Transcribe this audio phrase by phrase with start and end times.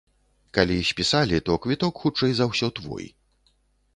[0.57, 3.05] Калі спісалі, то квіток хутчэй за ўсё твой.